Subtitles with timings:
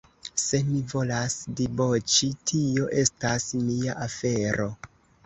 [0.43, 4.67] Se mi volas diboĉi, tio estas mia afero.